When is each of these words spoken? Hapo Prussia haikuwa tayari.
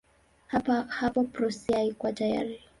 Hapo 0.89 1.23
Prussia 1.23 1.75
haikuwa 1.77 2.13
tayari. 2.13 2.63